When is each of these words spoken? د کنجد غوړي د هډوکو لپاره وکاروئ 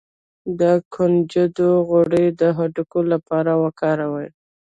د 0.59 0.61
کنجد 0.93 1.57
غوړي 1.87 2.25
د 2.39 2.41
هډوکو 2.57 2.99
لپاره 3.13 3.51
وکاروئ 3.63 4.27